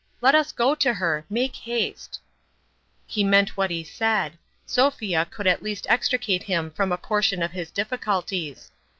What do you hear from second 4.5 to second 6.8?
Sophia could at least extricate him